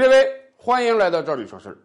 [0.00, 1.76] 各位，欢迎来到这里说事。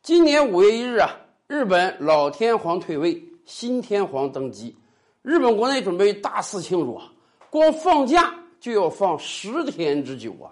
[0.00, 1.14] 今年五月一日啊，
[1.46, 4.74] 日本老天皇退位，新天皇登基，
[5.20, 7.12] 日本国内准备大肆庆祝啊，
[7.50, 10.48] 光放假就要放十天之久啊。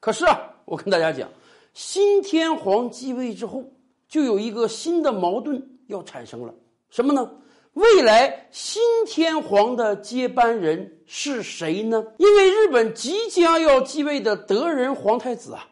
[0.00, 1.28] 可是啊，我跟大家讲，
[1.74, 3.62] 新天皇继位之后，
[4.08, 6.54] 就有一个新的矛盾要产生了，
[6.88, 7.30] 什么呢？
[7.74, 12.02] 未来新天皇的接班人是谁呢？
[12.16, 15.68] 因为日本即将要继位的德仁皇太子啊，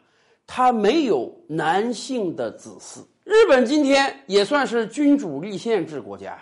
[0.47, 3.01] 他没有男性的子嗣。
[3.25, 6.41] 日本今天也算是君主立宪制国家，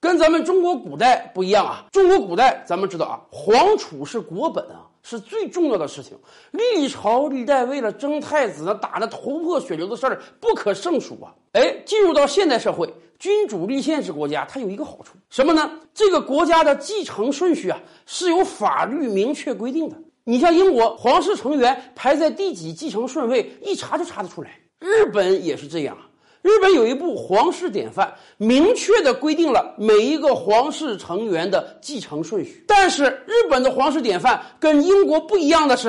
[0.00, 1.86] 跟咱们中国古代不一样啊。
[1.92, 6.18] 中国古代咱们知道啊，皇储是国本啊，是最重要的事情。
[6.50, 11.32] 历朝历代为了争太子，打得头破血流的事儿不可胜数啊。
[11.52, 12.92] 哎，进入到现代社会。
[13.16, 15.70] 君主立宪制国家，它有一个好处，什么呢？
[15.94, 19.96] 这个国家的继承顺序啊，是有法律明确规定的。
[20.24, 24.50] 你像英国，皇室成员排在第几继承顺位，一查就查得出来。
[24.80, 25.96] 日本也是这样。
[26.40, 32.64] 日本有一部皇室典范，明确的规定了每一个皇室成员的继承顺序。
[32.66, 35.88] 但是，日本的皇室典范跟英国不一样的是，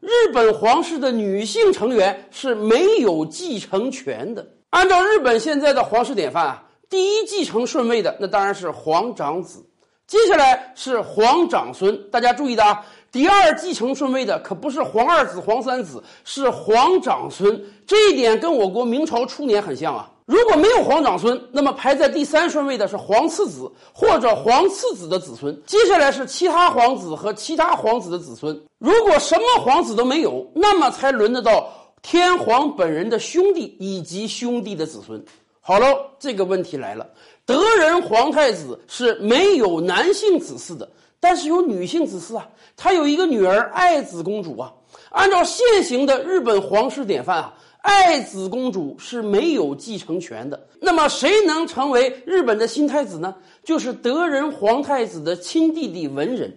[0.00, 4.46] 日本皇室的女性成员是没有继承权的。
[4.70, 6.64] 按照日本现在的皇室典范啊。
[6.90, 9.62] 第一继承顺位的那当然是皇长子，
[10.06, 12.10] 接下来是皇长孙。
[12.10, 17.64] 大家注意的啊，第二继承顺位的可不是皇二子、皇三子，是皇长孙。
[17.86, 20.10] 这一点跟我国明朝初年很像啊。
[20.26, 25.58] 如果没有皇长孙，那么排在第三顺位的是皇次子或者皇次子的子孙。
[25.64, 28.54] 接下来是其他皇子和其他皇子的子孙。
[28.76, 31.66] 如果什么皇子都没有，那么才轮得到
[32.02, 35.24] 天皇本人的兄弟以及兄弟的子孙。
[35.62, 35.86] 好了，
[36.18, 37.06] 这个问题来了，
[37.46, 40.86] 德仁皇太子是没有男性子嗣的，
[41.20, 44.72] 但是有女性子嗣啊，她有一个女儿爱子公主啊。
[45.10, 50.68] 按照现行的日本皇室典范啊，爱子公主是没有继承权的。
[50.80, 53.34] 那么谁能成为日本的新太子呢？
[53.64, 56.54] 就是德仁皇太子的亲弟弟文仁，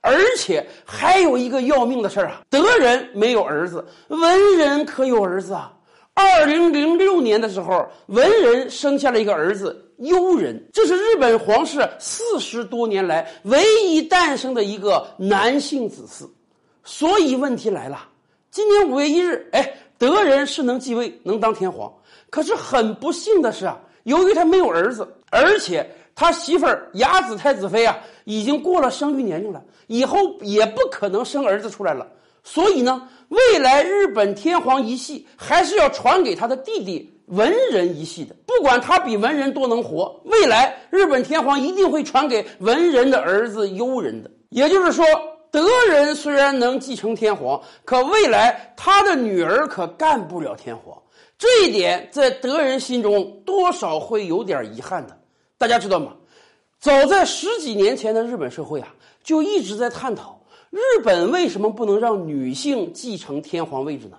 [0.00, 5.72] 而且还有一个要命的事儿啊，德仁没有儿子，文仁可有儿子啊。
[6.20, 16.28] 二零零六年的时候，文人生下了一个儿子悠仁，这是日本皇室四十多年来唯一诞生的一个男性子嗣。
[16.84, 18.06] 所以问题来了，
[18.50, 21.90] 今年五月一日，哎，德仁是能继位，能当天皇。
[22.28, 32.06] 可是很不幸的是啊，由于他没有儿子，而且他媳妇儿雅子太子妃啊，已经过了生育年龄了，以后也不可能生儿子出来了。
[32.42, 38.34] 所以呢，未来日本天皇一系还是要传给他的弟弟文人一系的。
[38.46, 44.30] 不管他比文人多能活，未来日本天皇一定会传给文人的儿子悠仁的。
[44.48, 45.04] 也就是说，
[45.50, 51.00] 德仁虽然能继承天皇，可未来他的女儿可干不了天皇。
[51.38, 55.16] 这一点在德仁心中多少会有点遗憾的。
[55.56, 56.12] 大家知道吗？
[56.80, 58.88] 早在十几年前的日本社会啊，
[59.22, 60.39] 就一直在探讨。
[60.70, 64.16] 日本为什么不能让女性继承天皇位置呢？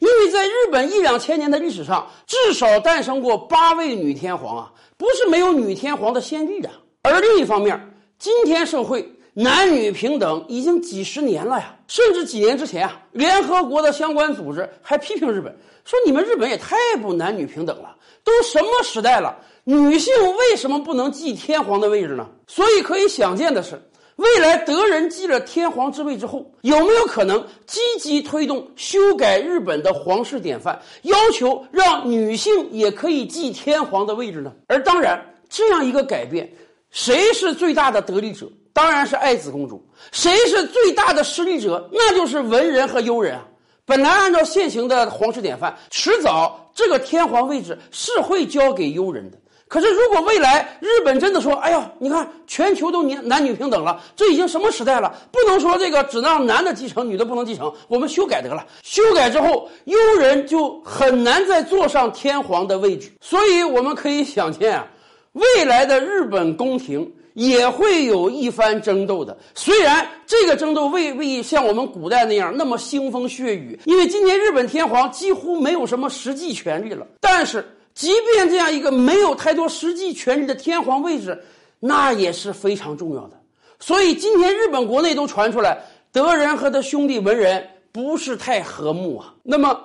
[0.00, 6.72] 因为在日本一两千年的历史上，至少诞生过八位女天皇啊，不是没有女天皇的先例啊。
[7.02, 15.56] 而另一方面，今天社会男女平等已经几十年了呀，甚至几年之前啊，联合国的相关组织还批评日本，
[15.86, 22.28] 说你们日本也太不男女平等了，都什么时代了，女性为什么不能继天皇的位置呢？
[22.46, 23.80] 所以可以想见的是。
[24.16, 34.52] 未来德仁继了天皇之位之后，有没有可能积极推动修改日本的皇室典范，要求让女性也可以继天皇的位置呢？
[34.68, 36.48] 而当然，这样一个改变，
[36.90, 38.46] 谁是最大的得利者？
[38.72, 39.84] 当然是爱子公主。
[40.12, 41.88] 谁是最大的失利者？
[41.92, 43.44] 那就是文人和悠人啊。
[43.84, 49.38] 本来按照现行的皇室典范，迟早这个天皇位置是会交给悠人的。
[49.74, 55.12] 可是，如果未来日本真的说：“哎呀，你看全球都男男女平等了，这已经什么时代了？
[55.32, 57.74] 不能说这个只能让男的继承，女的不能继承。
[57.88, 63.10] 我们修改得了，修改之后，悠人就很难再坐上天皇的位置。
[63.20, 64.86] 所以，我们可以想见啊，
[65.32, 69.36] 未来的日本宫廷也会有一番争斗的。
[69.56, 77.66] 虽然这个争斗未必像我们古代那样那么腥风血雨，因为今年日本天皇几乎没有什么实际权利了，但是。
[77.94, 81.44] 即便这样一个没有太多实际权力的天皇位置，
[81.78, 83.40] 那也是非常重要的。
[83.78, 85.78] 所以今天日本国内都传出来，
[86.10, 89.34] 德仁和他兄弟文人不是太和睦啊。
[89.42, 89.78] 那么，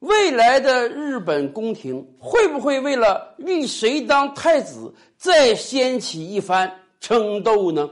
[0.00, 6.70] 未来的日本宫廷会不会为了立谁当太子，再掀起一番
[7.00, 7.88] 争斗呢？